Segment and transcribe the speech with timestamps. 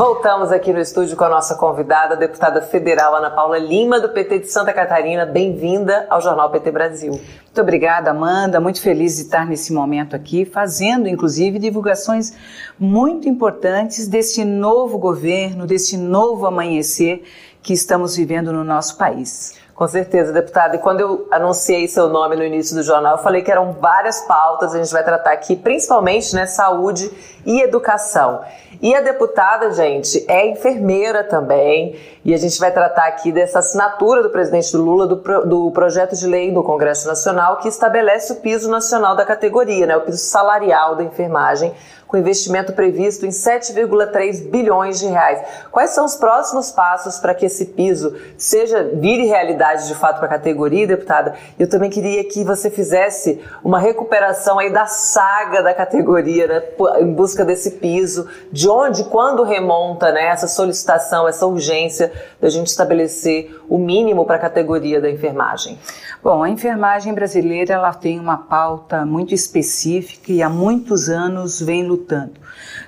[0.00, 4.08] Voltamos aqui no estúdio com a nossa convidada, a deputada federal Ana Paula Lima, do
[4.08, 5.26] PT de Santa Catarina.
[5.26, 7.10] Bem-vinda ao Jornal PT Brasil.
[7.10, 8.58] Muito obrigada, Amanda.
[8.60, 12.32] Muito feliz de estar nesse momento aqui, fazendo inclusive divulgações
[12.78, 17.22] muito importantes desse novo governo, desse novo amanhecer
[17.62, 19.60] que estamos vivendo no nosso país.
[19.80, 20.76] Com certeza, deputada.
[20.76, 24.20] E quando eu anunciei seu nome no início do jornal, eu falei que eram várias
[24.22, 27.10] pautas, a gente vai tratar aqui, principalmente, né, saúde
[27.46, 28.40] e educação.
[28.82, 34.22] E a deputada, gente, é enfermeira também, e a gente vai tratar aqui dessa assinatura
[34.22, 38.70] do presidente Lula do, do projeto de lei do Congresso Nacional que estabelece o piso
[38.70, 41.74] nacional da categoria, né, o piso salarial da enfermagem,
[42.10, 45.40] com investimento previsto em 7,3 bilhões de reais.
[45.70, 50.26] Quais são os próximos passos para que esse piso seja vire realidade de fato para
[50.26, 51.36] a categoria, deputada?
[51.56, 56.62] Eu também queria que você fizesse uma recuperação aí da saga da categoria, né,
[56.98, 62.66] em busca desse piso, de onde, quando remonta, né, essa solicitação, essa urgência da gente
[62.66, 65.78] estabelecer o mínimo para a categoria da enfermagem.
[66.22, 71.86] Bom, a enfermagem brasileira ela tem uma pauta muito específica e há muitos anos vem
[71.86, 72.40] lutando, lutando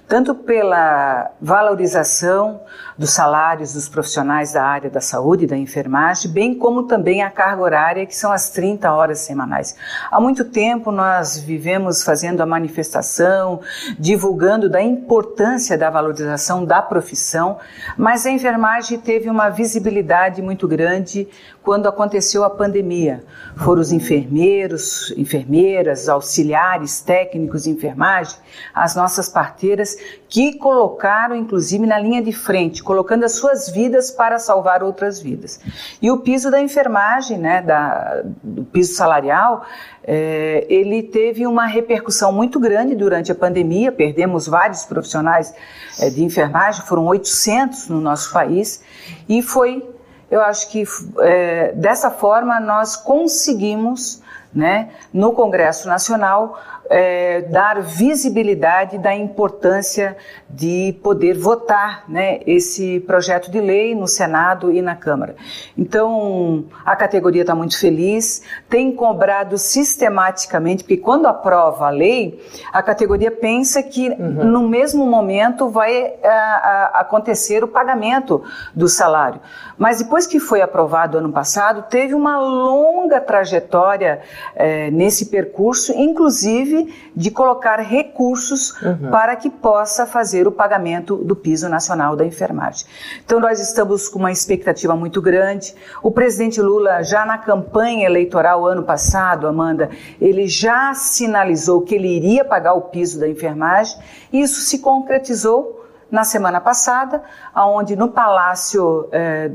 [0.08, 2.60] tanto pela valorização
[2.98, 7.30] dos salários dos profissionais da área da saúde e da enfermagem, bem como também a
[7.30, 9.74] carga horária, que são as 30 horas semanais.
[10.10, 13.60] Há muito tempo nós vivemos fazendo a manifestação,
[13.98, 17.58] divulgando da importância da valorização da profissão,
[17.96, 21.28] mas a enfermagem teve uma visibilidade muito grande
[21.62, 23.24] quando aconteceu a pandemia.
[23.56, 28.36] Foram os enfermeiros, enfermeiras, auxiliares, técnicos de enfermagem,
[28.74, 29.96] as nossas parteiras,
[30.28, 35.60] que colocaram, inclusive, na linha de frente, colocando as suas vidas para salvar outras vidas.
[36.00, 39.64] E o piso da enfermagem, né, da, do piso salarial,
[40.04, 45.54] é, ele teve uma repercussão muito grande durante a pandemia, perdemos vários profissionais
[46.00, 48.82] é, de enfermagem, foram 800 no nosso país,
[49.28, 49.86] e foi
[50.32, 50.84] eu acho que
[51.20, 54.22] é, dessa forma nós conseguimos,
[54.52, 56.58] né, no Congresso Nacional,
[56.92, 60.14] é, dar visibilidade da importância
[60.48, 65.34] de poder votar né, esse projeto de lei no Senado e na Câmara.
[65.76, 72.38] Então, a categoria está muito feliz, tem cobrado sistematicamente, porque quando aprova a lei,
[72.70, 74.44] a categoria pensa que uhum.
[74.44, 78.44] no mesmo momento vai a, a, acontecer o pagamento
[78.74, 79.40] do salário.
[79.78, 84.20] Mas depois que foi aprovado ano passado, teve uma longa trajetória
[84.54, 86.81] é, nesse percurso, inclusive
[87.14, 89.10] de colocar recursos uhum.
[89.10, 92.86] para que possa fazer o pagamento do piso nacional da enfermagem.
[93.24, 95.74] Então nós estamos com uma expectativa muito grande.
[96.02, 102.08] O presidente Lula já na campanha eleitoral ano passado, Amanda, ele já sinalizou que ele
[102.08, 103.98] iria pagar o piso da enfermagem.
[104.32, 105.81] Isso se concretizou
[106.12, 107.22] na semana passada,
[107.56, 109.50] onde no Palácio eh,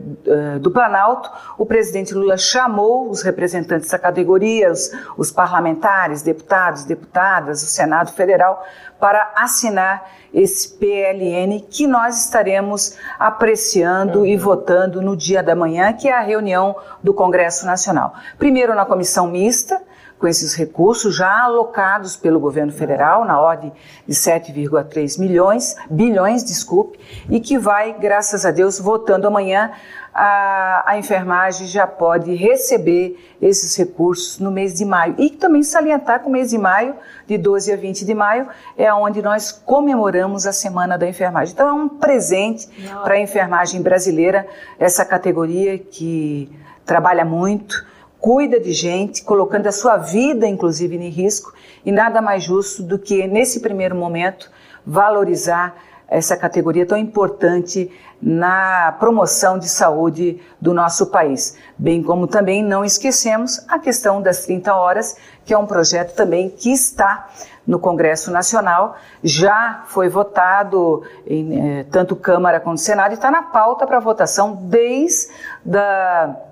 [0.60, 7.62] do Planalto, o presidente Lula chamou os representantes da categoria, os, os parlamentares, deputados, deputadas,
[7.62, 8.66] o Senado Federal,
[9.00, 14.26] para assinar esse PLN que nós estaremos apreciando uhum.
[14.26, 18.16] e votando no dia da manhã, que é a reunião do Congresso Nacional.
[18.40, 19.80] Primeiro na comissão mista,
[20.20, 23.72] com esses recursos já alocados pelo governo federal, na ordem
[24.08, 29.72] de 7,3 milhões, bilhões, desculpe, e que vai, graças a Deus, votando amanhã,
[30.18, 35.14] a, a enfermagem já pode receber esses recursos no mês de maio.
[35.20, 36.96] E também salientar que o mês de maio,
[37.28, 41.54] de 12 a 20 de maio, é onde nós comemoramos a Semana da Enfermagem.
[41.54, 42.68] Então é um presente
[43.04, 44.48] para a enfermagem brasileira,
[44.80, 46.52] essa categoria que
[46.84, 47.86] trabalha muito,
[48.20, 51.54] cuida de gente, colocando a sua vida, inclusive, em risco,
[51.86, 54.52] e nada mais justo do que, nesse primeiro momento,
[54.86, 55.76] valorizar
[56.08, 57.92] essa categoria tão importante
[58.22, 61.58] na promoção de saúde do nosso país.
[61.78, 66.50] Bem como também não esquecemos a questão das 30 horas, que é um projeto também
[66.50, 67.28] que está
[67.66, 73.44] no Congresso Nacional, já foi votado em eh, tanto Câmara quanto Senado e está na
[73.44, 75.28] pauta para votação desde
[75.66, 76.47] da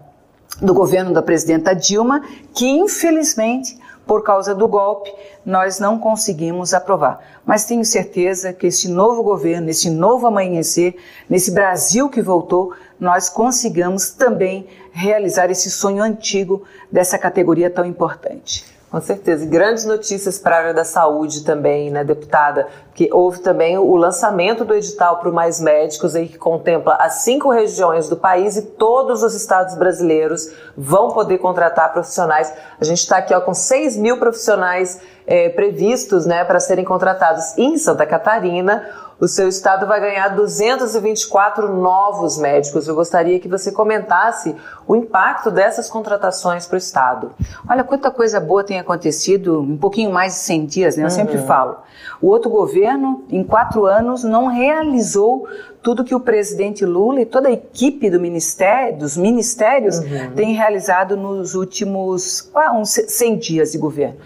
[0.61, 2.21] do governo da presidenta Dilma,
[2.53, 5.11] que infelizmente, por causa do golpe,
[5.45, 7.19] nós não conseguimos aprovar.
[7.45, 10.95] Mas tenho certeza que esse novo governo, esse novo amanhecer,
[11.29, 18.74] nesse Brasil que voltou, nós consigamos também realizar esse sonho antigo dessa categoria tão importante.
[18.89, 19.43] Com certeza.
[19.43, 22.67] E grandes notícias para a área da saúde também, né, deputada?
[22.93, 27.15] Que houve também o lançamento do edital para o Mais Médicos, aí, que contempla as
[27.15, 32.53] cinco regiões do país e todos os estados brasileiros vão poder contratar profissionais.
[32.79, 37.57] A gente está aqui ó, com 6 mil profissionais é, previstos né, para serem contratados
[37.57, 38.87] em Santa Catarina
[39.19, 42.87] o seu estado vai ganhar 224 novos médicos.
[42.87, 44.55] Eu gostaria que você comentasse
[44.87, 47.31] o impacto dessas contratações para o estado.
[47.69, 51.03] Olha quanta coisa boa tem acontecido um pouquinho mais de 100 dias, né?
[51.03, 51.11] Eu uhum.
[51.11, 51.77] sempre falo.
[52.21, 55.47] O outro governo, em quatro anos, não realizou
[55.85, 60.31] tudo que o presidente Lula e toda a equipe do ministério, dos ministérios uhum.
[60.35, 64.17] tem realizado nos últimos ah, uns 100 dias de governo.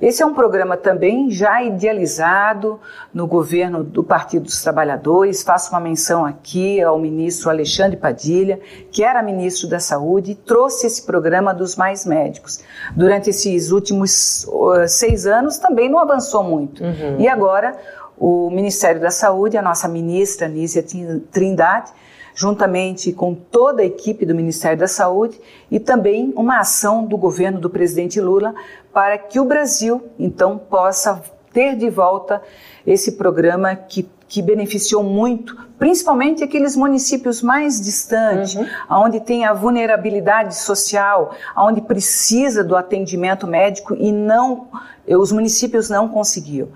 [0.00, 2.78] Esse é um programa também já idealizado
[3.12, 5.42] no governo do Partido dos Trabalhadores.
[5.42, 8.60] Faço uma menção aqui ao ministro Alexandre Padilha,
[8.92, 12.60] que era ministro da Saúde, e trouxe esse programa dos mais médicos.
[12.94, 16.84] Durante esses últimos uh, seis anos também não avançou muito.
[16.84, 17.16] Uhum.
[17.18, 17.76] E agora
[18.18, 20.84] o Ministério da Saúde, a nossa ministra Nízia
[21.30, 21.92] Trindade,
[22.34, 27.60] juntamente com toda a equipe do Ministério da Saúde e também uma ação do governo
[27.60, 28.54] do presidente Lula
[28.92, 31.22] para que o Brasil, então, possa
[31.52, 32.40] ter de volta
[32.86, 38.66] esse programa que, que beneficiou muito, principalmente aqueles municípios mais distantes, uhum.
[38.88, 44.68] onde tem a vulnerabilidade social, onde precisa do atendimento médico e não
[45.16, 46.68] os municípios não conseguiam.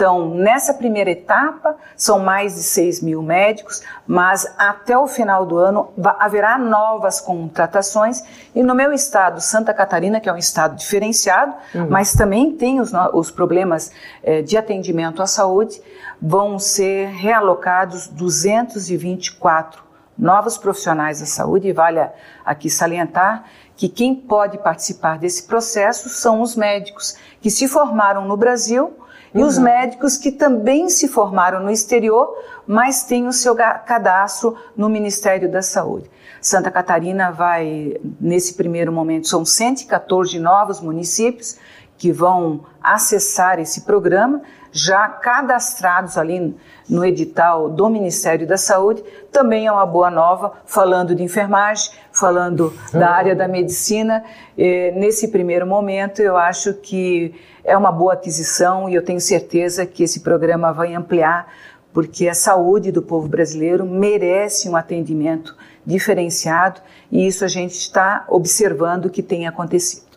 [0.00, 5.58] Então, nessa primeira etapa, são mais de 6 mil médicos, mas até o final do
[5.58, 8.24] ano haverá novas contratações.
[8.54, 11.90] E no meu estado, Santa Catarina, que é um estado diferenciado, uhum.
[11.90, 13.92] mas também tem os, os problemas
[14.22, 15.78] eh, de atendimento à saúde,
[16.18, 19.82] vão ser realocados 224
[20.16, 21.68] novos profissionais da saúde.
[21.68, 22.00] E vale
[22.42, 23.44] aqui salientar
[23.76, 28.96] que quem pode participar desse processo são os médicos que se formaram no Brasil
[29.34, 29.64] e os uhum.
[29.64, 32.36] médicos que também se formaram no exterior,
[32.66, 36.10] mas têm o seu cadastro no Ministério da Saúde.
[36.40, 41.58] Santa Catarina vai, nesse primeiro momento, são 114 novos municípios
[41.98, 44.40] que vão acessar esse programa,
[44.72, 46.56] já cadastrados ali
[46.88, 52.72] no edital do Ministério da Saúde, também é uma boa nova, falando de enfermagem, falando
[52.92, 53.14] da uhum.
[53.14, 54.22] área da medicina.
[54.56, 57.34] nesse primeiro momento, eu acho que
[57.64, 61.52] é uma boa aquisição e eu tenho certeza que esse programa vai ampliar,
[61.92, 66.80] porque a saúde do povo brasileiro merece um atendimento diferenciado
[67.10, 70.09] e isso a gente está observando que tem acontecido.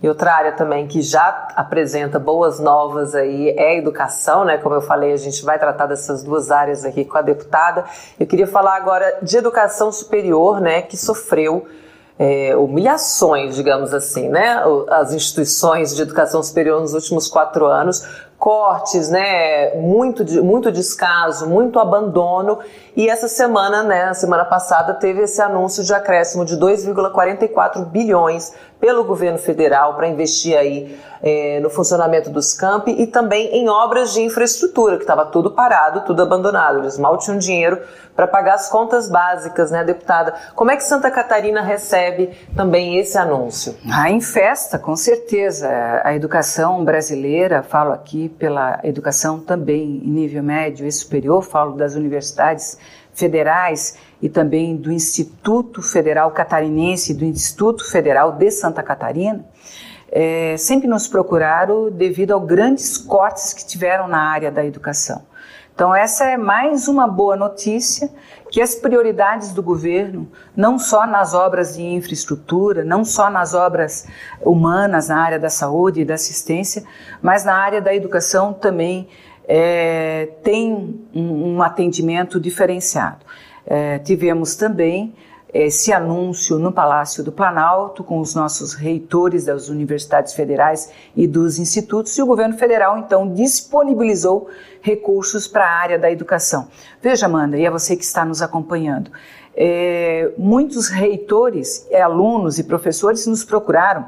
[0.00, 4.56] E outra área também que já apresenta boas novas aí é a educação, né?
[4.56, 7.84] Como eu falei, a gente vai tratar dessas duas áreas aqui com a deputada.
[8.18, 10.82] Eu queria falar agora de educação superior, né?
[10.82, 11.66] Que sofreu
[12.16, 14.62] é, humilhações, digamos assim, né?
[14.88, 21.80] As instituições de educação superior nos últimos quatro anos cortes, né, muito, muito descaso, muito
[21.80, 22.60] abandono.
[22.96, 29.02] E essa semana, né, semana passada, teve esse anúncio de acréscimo de 2,44 bilhões pelo
[29.02, 34.22] governo federal para investir aí é, no funcionamento dos campi e também em obras de
[34.22, 36.78] infraestrutura, que estava tudo parado, tudo abandonado.
[36.78, 37.80] Eles mal tinham dinheiro
[38.14, 40.34] para pagar as contas básicas, né, deputada?
[40.54, 43.76] Como é que Santa Catarina recebe também esse anúncio?
[43.90, 45.68] Ah, em festa, com certeza.
[46.04, 51.94] A educação brasileira, falo aqui pela educação também em nível médio e superior, falo das
[51.94, 52.78] universidades
[53.12, 59.44] federais e também do Instituto Federal Catarinense e do Instituto Federal de Santa Catarina,
[60.10, 65.22] é, sempre nos procuraram devido aos grandes cortes que tiveram na área da educação.
[65.78, 68.10] Então, essa é mais uma boa notícia
[68.50, 74.04] que as prioridades do governo, não só nas obras de infraestrutura, não só nas obras
[74.44, 76.82] humanas na área da saúde e da assistência,
[77.22, 79.08] mas na área da educação também
[79.46, 83.24] é, tem um, um atendimento diferenciado.
[83.64, 85.14] É, tivemos também
[85.52, 91.58] esse anúncio no Palácio do Planalto com os nossos reitores das universidades federais e dos
[91.58, 94.48] institutos e o governo federal então disponibilizou
[94.82, 96.68] recursos para a área da educação.
[97.00, 99.10] Veja, Amanda, e é você que está nos acompanhando,
[99.56, 104.06] é, muitos reitores, alunos e professores nos procuraram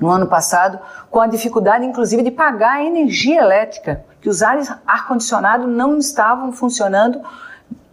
[0.00, 0.78] no ano passado
[1.10, 7.20] com a dificuldade, inclusive, de pagar a energia elétrica, que os ar-condicionado não estavam funcionando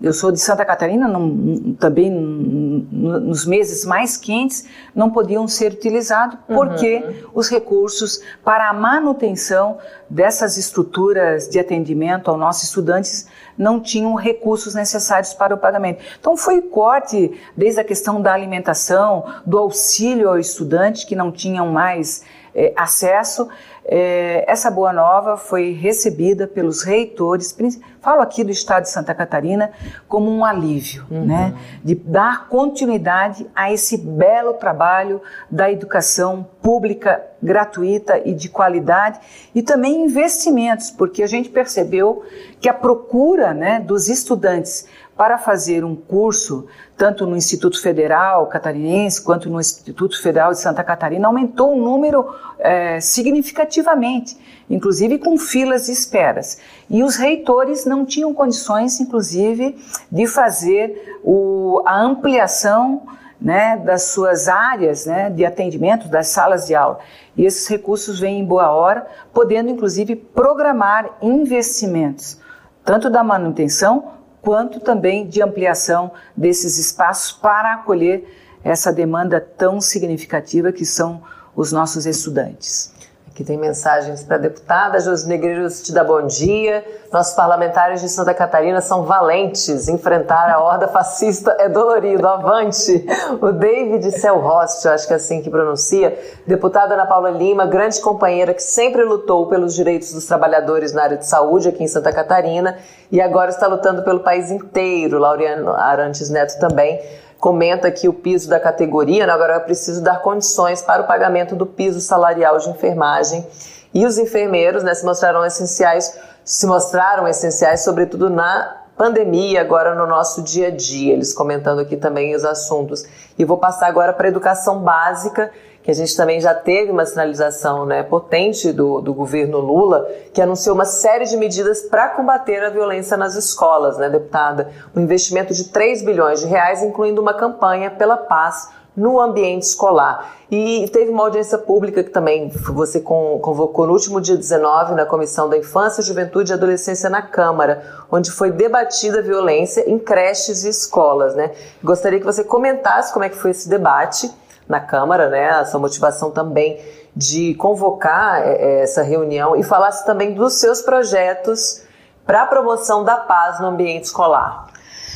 [0.04, 6.38] eu sou de Santa Catarina, não, também nos meses mais quentes não podiam ser utilizados
[6.46, 7.30] porque uhum.
[7.34, 9.78] os recursos para a manutenção
[10.10, 16.04] dessas estruturas de atendimento aos nossos estudantes não tinham recursos necessários para o pagamento.
[16.20, 21.68] Então foi corte desde a questão da alimentação, do auxílio ao estudante que não tinham
[21.68, 23.48] mais é, acesso
[23.86, 27.56] é, essa boa nova foi recebida pelos reitores,
[28.02, 29.72] falo aqui do estado de Santa Catarina,
[30.08, 31.26] como um alívio, uhum.
[31.26, 31.54] né?
[31.84, 35.22] De dar continuidade a esse belo trabalho
[35.52, 39.20] da educação pública gratuita e de qualidade
[39.54, 42.24] e também investimentos, porque a gente percebeu
[42.62, 46.68] que a procura né, dos estudantes para fazer um curso,
[46.98, 52.34] tanto no Instituto Federal Catarinense quanto no Instituto Federal de Santa Catarina, aumentou o número
[52.58, 54.38] é, significativamente,
[54.70, 56.58] inclusive com filas de esperas.
[56.90, 59.78] E os reitores não tinham condições, inclusive,
[60.12, 63.04] de fazer o, a ampliação
[63.40, 67.00] né, das suas áreas né, de atendimento, das salas de aula.
[67.36, 72.40] E esses recursos vêm em boa hora, podendo inclusive programar investimentos,
[72.86, 78.28] tanto da manutenção quanto também de ampliação desses espaços para acolher
[78.62, 81.24] essa demanda tão significativa que são
[81.56, 82.93] os nossos estudantes.
[83.34, 85.00] Aqui tem mensagens para a deputada.
[85.00, 86.86] Jos Negreiros te dá bom dia.
[87.12, 89.88] Nossos parlamentares de Santa Catarina são valentes.
[89.88, 92.28] Enfrentar a horda fascista é dolorido.
[92.28, 93.04] Avante!
[93.42, 96.16] O David Selhost, acho que é assim que pronuncia.
[96.46, 101.18] Deputada Ana Paula Lima, grande companheira que sempre lutou pelos direitos dos trabalhadores na área
[101.18, 102.78] de saúde aqui em Santa Catarina
[103.12, 105.18] e agora está lutando pelo país inteiro.
[105.18, 107.02] Laureano Arantes Neto também
[107.44, 109.34] comenta aqui o piso da categoria, né?
[109.34, 113.46] agora é preciso dar condições para o pagamento do piso salarial de enfermagem.
[113.94, 120.08] E os enfermeiros né, se mostraram essenciais, se mostraram essenciais, sobretudo na pandemia, agora no
[120.08, 121.12] nosso dia a dia.
[121.12, 123.06] Eles comentando aqui também os assuntos.
[123.38, 125.52] E vou passar agora para a educação básica
[125.84, 130.42] que a gente também já teve uma sinalização né, potente do, do governo Lula, que
[130.42, 134.72] anunciou uma série de medidas para combater a violência nas escolas, né, deputada?
[134.96, 140.36] Um investimento de 3 bilhões de reais, incluindo uma campanha pela paz no ambiente escolar.
[140.50, 145.50] E teve uma audiência pública que também você convocou no último dia 19 na Comissão
[145.50, 150.70] da Infância, Juventude e Adolescência na Câmara, onde foi debatida a violência em creches e
[150.70, 151.36] escolas.
[151.36, 151.52] Né?
[151.84, 154.32] Gostaria que você comentasse como é que foi esse debate
[154.68, 155.60] na Câmara, né?
[155.62, 156.80] Essa motivação também
[157.16, 161.84] de convocar é, é, essa reunião e falasse também dos seus projetos
[162.26, 164.68] para a promoção da paz no ambiente escolar.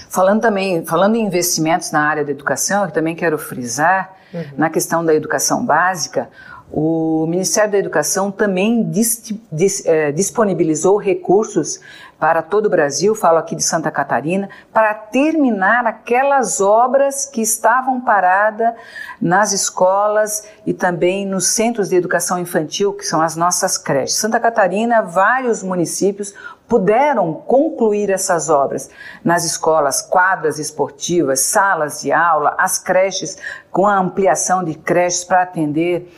[0.09, 4.43] Falando também, falando em investimentos na área da educação, eu também quero frisar uhum.
[4.57, 6.29] na questão da educação básica,
[6.71, 11.79] o Ministério da Educação também dis, dis, eh, disponibilizou recursos
[12.19, 18.01] para todo o Brasil, falo aqui de Santa Catarina, para terminar aquelas obras que estavam
[18.01, 18.73] paradas
[19.21, 24.17] nas escolas e também nos centros de educação infantil, que são as nossas creches.
[24.17, 26.33] Santa Catarina, vários municípios
[26.67, 28.89] puderam concluir essas obras
[29.23, 33.37] nas escolas, quadras esportivas, salas de aula, as creches,
[33.71, 36.11] com a ampliação de creches para atender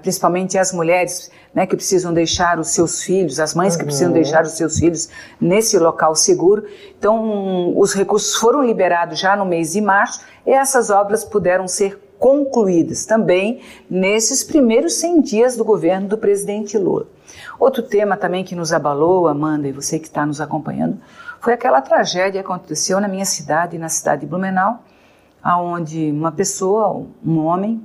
[0.00, 4.14] principalmente as mulheres né, que precisam deixar os seus filhos, as mães que precisam uhum.
[4.14, 5.08] deixar os seus filhos
[5.40, 6.64] nesse local seguro.
[6.98, 12.00] Então, os recursos foram liberados já no mês de março e essas obras puderam ser
[12.18, 13.60] concluídas também
[13.90, 17.06] nesses primeiros 100 dias do governo do presidente Lula.
[17.58, 20.98] Outro tema também que nos abalou, Amanda, e você que está nos acompanhando,
[21.40, 24.84] foi aquela tragédia que aconteceu na minha cidade, na cidade de Blumenau,
[25.42, 27.84] aonde uma pessoa, um homem,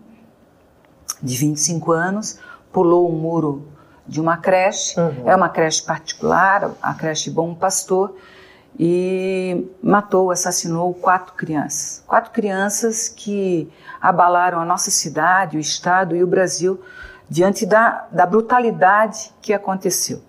[1.22, 2.40] de 25 anos,
[2.72, 3.68] pulou o muro
[4.08, 5.30] de uma creche, uhum.
[5.30, 8.16] é uma creche particular, a creche Bom Pastor,
[8.80, 12.04] e matou, assassinou quatro crianças.
[12.06, 13.70] Quatro crianças que
[14.00, 16.80] abalaram a nossa cidade, o Estado e o Brasil
[17.30, 20.22] diante da, da brutalidade que aconteceu.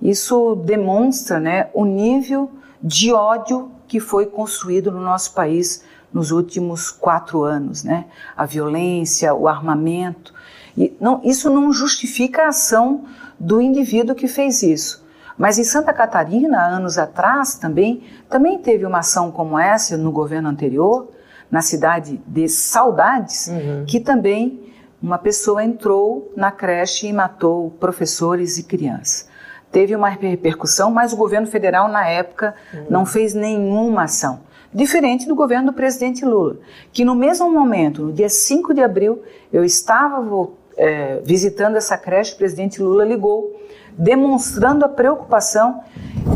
[0.00, 2.50] Isso demonstra né, o nível
[2.82, 8.06] de ódio que foi construído no nosso país nos últimos quatro anos, né?
[8.36, 10.34] A violência, o armamento.
[10.76, 13.04] E não, isso não justifica a ação
[13.38, 15.02] do indivíduo que fez isso.
[15.36, 20.48] Mas em Santa Catarina, anos atrás também, também teve uma ação como essa no governo
[20.48, 21.08] anterior,
[21.50, 23.84] na cidade de Saudades, uhum.
[23.86, 29.28] que também uma pessoa entrou na creche e matou professores e crianças.
[29.70, 32.86] Teve uma repercussão, mas o governo federal, na época, uhum.
[32.88, 34.40] não fez nenhuma ação.
[34.74, 36.56] Diferente do governo do presidente Lula,
[36.92, 42.34] que no mesmo momento, no dia 5 de abril, eu estava é, visitando essa creche,
[42.34, 43.60] o presidente Lula ligou,
[43.96, 45.82] demonstrando a preocupação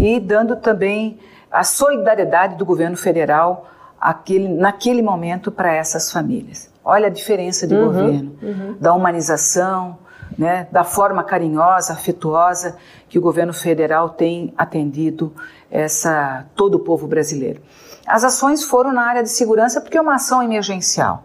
[0.00, 1.18] e dando também
[1.50, 3.66] a solidariedade do governo federal
[3.98, 6.70] aquele, naquele momento para essas famílias.
[6.84, 8.76] Olha a diferença de uhum, governo, uhum.
[8.78, 9.98] da humanização,
[10.38, 12.76] né, da forma carinhosa, afetuosa
[13.08, 15.32] que o governo federal tem atendido
[15.70, 17.60] essa todo o povo brasileiro.
[18.06, 21.24] As ações foram na área de segurança porque é uma ação emergencial.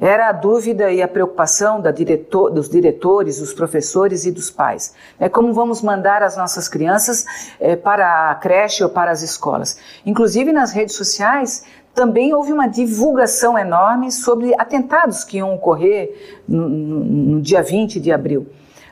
[0.00, 4.94] era a dúvida e a preocupação diretor, dos diretores, dos professores e dos pais.
[5.18, 7.24] É como vamos mandar as nossas crianças
[7.60, 9.78] é, para a creche ou para as escolas.
[10.04, 16.68] Inclusive nas redes sociais também houve uma divulgação enorme sobre atentados que iam ocorrer no,
[16.68, 18.46] no dia 20 de abril.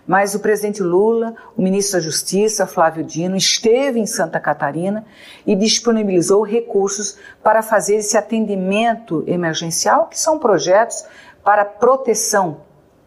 [0.08, 5.04] Mas o presidente Lula, o ministro da Justiça, Flávio Dino, esteve em Santa Catarina
[5.46, 11.04] e disponibilizou recursos para fazer esse atendimento emergencial, que são projetos
[11.44, 12.62] para proteção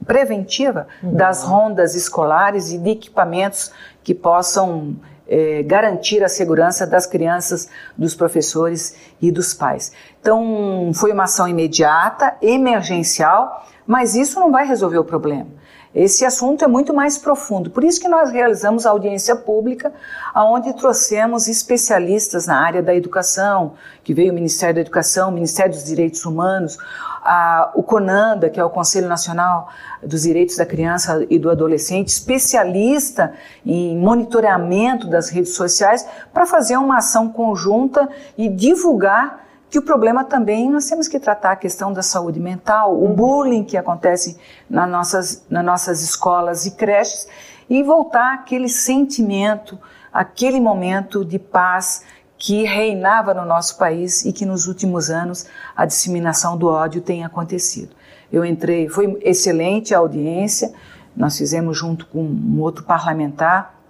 [0.06, 1.14] preventiva uhum.
[1.14, 3.72] das rondas escolares e de equipamentos
[4.04, 4.96] que possam
[5.28, 7.68] é, garantir a segurança das crianças,
[7.98, 9.92] dos professores e dos pais.
[10.20, 15.48] Então, foi uma ação imediata, emergencial, mas isso não vai resolver o problema.
[15.94, 17.70] Esse assunto é muito mais profundo.
[17.70, 19.92] Por isso que nós realizamos a audiência pública,
[20.34, 25.74] onde trouxemos especialistas na área da educação, que veio o Ministério da Educação, o Ministério
[25.74, 26.78] dos Direitos Humanos,
[27.22, 29.68] a, o CONANDA, que é o Conselho Nacional
[30.02, 33.34] dos Direitos da Criança e do Adolescente, especialista
[33.66, 38.08] em monitoramento das redes sociais, para fazer uma ação conjunta
[38.38, 42.94] e divulgar que o problema também nós temos que tratar a questão da saúde mental,
[42.94, 43.16] o uhum.
[43.16, 44.38] bullying que acontece
[44.70, 47.26] nas nossas, nas nossas escolas e creches
[47.70, 49.80] e voltar aquele sentimento,
[50.12, 52.04] aquele momento de paz
[52.38, 57.24] que reinava no nosso país e que nos últimos anos a disseminação do ódio tem
[57.24, 57.96] acontecido.
[58.30, 60.74] Eu entrei, foi excelente a audiência,
[61.16, 63.81] nós fizemos junto com um outro parlamentar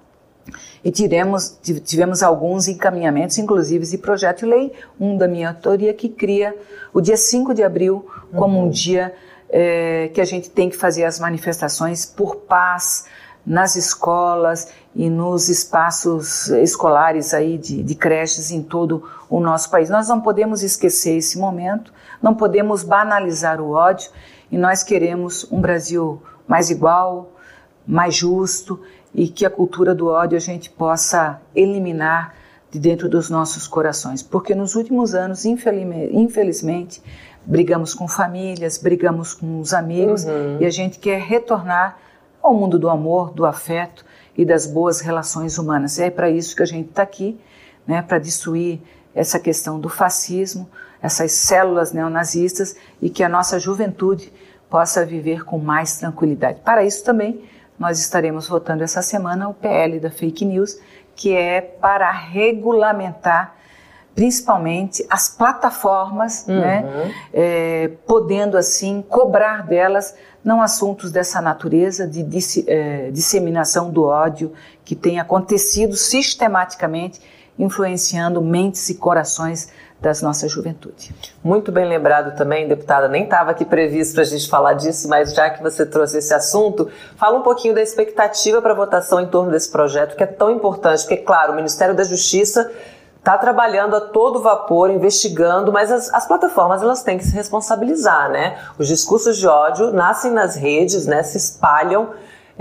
[0.83, 6.09] e tivemos, tivemos alguns encaminhamentos, inclusive de projeto de lei, um da minha autoria, que
[6.09, 6.55] cria
[6.93, 8.05] o dia 5 de abril
[8.35, 8.65] como uhum.
[8.65, 9.13] um dia
[9.49, 13.05] é, que a gente tem que fazer as manifestações por paz
[13.45, 19.89] nas escolas e nos espaços escolares aí de, de creches em todo o nosso país.
[19.89, 24.11] Nós não podemos esquecer esse momento, não podemos banalizar o ódio
[24.51, 27.31] e nós queremos um Brasil mais igual,
[27.87, 28.79] mais justo
[29.13, 32.35] e que a cultura do ódio a gente possa eliminar
[32.71, 34.23] de dentro dos nossos corações.
[34.23, 37.01] Porque nos últimos anos, infelizmente,
[37.45, 40.57] brigamos com famílias, brigamos com os amigos uhum.
[40.59, 41.97] e a gente quer retornar
[42.41, 44.05] ao mundo do amor, do afeto
[44.37, 45.97] e das boas relações humanas.
[45.97, 47.37] E é para isso que a gente está aqui,
[47.85, 48.79] né, para destruir
[49.13, 50.69] essa questão do fascismo,
[51.01, 54.31] essas células neonazistas e que a nossa juventude
[54.69, 56.61] possa viver com mais tranquilidade.
[56.63, 57.43] Para isso também
[57.81, 60.77] nós estaremos votando essa semana o PL da fake news,
[61.15, 63.55] que é para regulamentar
[64.13, 66.59] principalmente as plataformas, uhum.
[66.59, 70.13] né, é, podendo assim cobrar delas
[70.43, 72.23] não assuntos dessa natureza de
[72.67, 74.53] é, disseminação do ódio
[74.85, 77.19] que tem acontecido sistematicamente,
[77.57, 79.69] influenciando mentes e corações
[80.01, 81.13] das nossas juventude.
[81.43, 85.33] Muito bem lembrado também, deputada, nem estava aqui previsto para a gente falar disso, mas
[85.33, 89.51] já que você trouxe esse assunto, fala um pouquinho da expectativa para votação em torno
[89.51, 92.71] desse projeto, que é tão importante, porque, claro, o Ministério da Justiça
[93.19, 98.31] está trabalhando a todo vapor, investigando, mas as, as, plataformas elas têm que se responsabilizar,
[98.31, 98.57] né?
[98.79, 101.21] Os discursos de ódio nascem nas redes, né?
[101.21, 102.09] Se espalham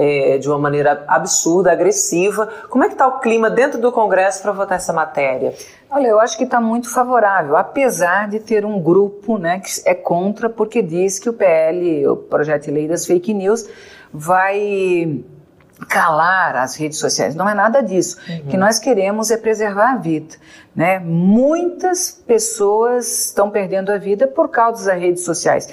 [0.00, 2.48] é, de uma maneira absurda, agressiva.
[2.70, 5.54] Como é que está o clima dentro do Congresso para votar essa matéria?
[5.90, 9.94] Olha, eu acho que está muito favorável, apesar de ter um grupo né, que é
[9.94, 13.68] contra, porque diz que o PL, o projeto de lei das fake news,
[14.12, 15.22] vai
[15.88, 17.34] calar as redes sociais.
[17.34, 18.18] Não é nada disso.
[18.28, 18.36] Uhum.
[18.36, 20.36] O que nós queremos é preservar a vida.
[20.74, 20.98] Né?
[20.98, 25.68] Muitas pessoas estão perdendo a vida por causa das redes sociais.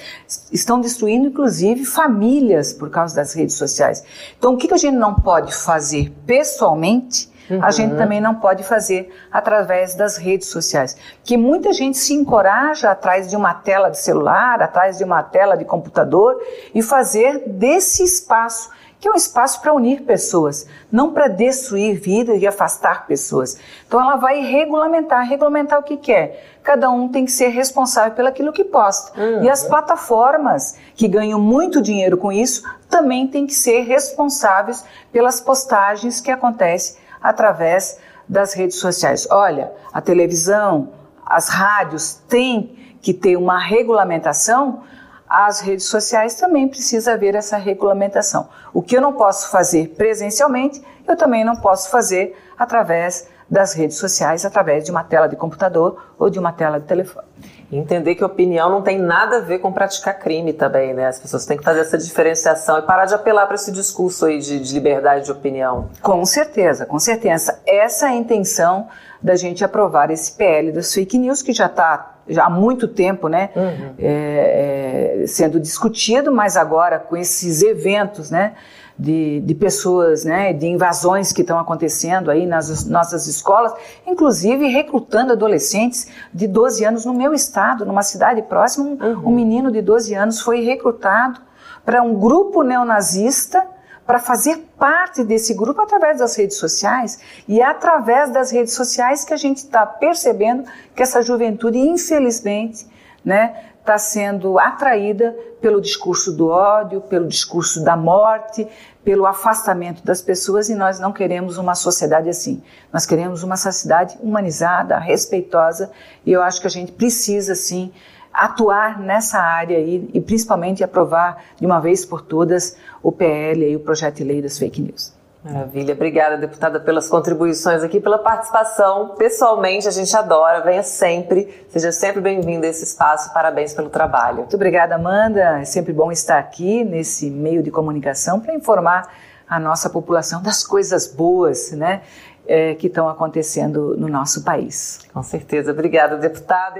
[0.51, 4.03] Estão destruindo, inclusive, famílias por causa das redes sociais.
[4.37, 7.29] Então, o que a gente não pode fazer pessoalmente?
[7.49, 7.63] Uhum.
[7.63, 10.97] A gente também não pode fazer através das redes sociais.
[11.23, 15.55] Que muita gente se encoraja atrás de uma tela de celular, atrás de uma tela
[15.55, 16.41] de computador
[16.73, 22.33] e fazer desse espaço que é um espaço para unir pessoas, não para destruir vida
[22.35, 23.57] e afastar pessoas.
[23.87, 26.43] Então ela vai regulamentar, regulamentar o que quer.
[26.63, 29.19] Cada um tem que ser responsável pelo aquilo que posta.
[29.19, 29.43] Uhum.
[29.43, 35.39] E as plataformas que ganham muito dinheiro com isso também têm que ser responsáveis pelas
[35.39, 39.27] postagens que acontecem através das redes sociais.
[39.29, 40.89] Olha, a televisão,
[41.25, 44.83] as rádios têm que ter uma regulamentação
[45.27, 48.47] as redes sociais também precisa haver essa regulamentação.
[48.73, 53.97] O que eu não posso fazer presencialmente, eu também não posso fazer através das redes
[53.97, 57.27] sociais, através de uma tela de computador ou de uma tela de telefone.
[57.71, 61.07] Entender que opinião não tem nada a ver com praticar crime também, né?
[61.07, 64.39] As pessoas têm que fazer essa diferenciação e parar de apelar para esse discurso aí
[64.39, 65.89] de, de liberdade de opinião.
[66.01, 67.59] Com certeza, com certeza.
[67.65, 68.87] Essa é a intenção
[69.21, 73.27] da gente aprovar esse PL das fake news que já está já há muito tempo,
[73.27, 73.93] né, uhum.
[73.99, 78.53] é, é, sendo discutido, mas agora com esses eventos, né,
[78.97, 83.73] de, de pessoas, né, de invasões que estão acontecendo aí nas nossas escolas,
[84.05, 89.27] inclusive recrutando adolescentes de 12 anos no meu estado, numa cidade próxima, um, uhum.
[89.27, 91.39] um menino de 12 anos foi recrutado
[91.85, 93.63] para um grupo neonazista
[94.07, 99.25] para fazer parte desse grupo através das redes sociais e é através das redes sociais
[99.25, 100.63] que a gente está percebendo
[100.95, 102.87] que essa juventude, infelizmente,
[103.23, 108.65] né, está sendo atraída pelo discurso do ódio, pelo discurso da morte,
[109.03, 112.61] pelo afastamento das pessoas e nós não queremos uma sociedade assim.
[112.91, 115.91] Nós queremos uma sociedade humanizada, respeitosa
[116.25, 117.91] e eu acho que a gente precisa sim
[118.37, 123.75] atuar nessa área aí e principalmente aprovar de uma vez por todas o PL e
[123.75, 125.17] o projeto de lei das fake news.
[125.43, 129.15] Maravilha, obrigada deputada pelas contribuições aqui, pela participação.
[129.17, 134.39] Pessoalmente, a gente adora, venha sempre, seja sempre bem-vindo a esse espaço, parabéns pelo trabalho.
[134.39, 135.61] Muito obrigada, Amanda.
[135.61, 139.09] É sempre bom estar aqui nesse meio de comunicação para informar
[139.47, 142.01] a nossa população das coisas boas, né,
[142.45, 144.99] é, que estão acontecendo no nosso país.
[145.13, 146.79] Com certeza, obrigada, deputada.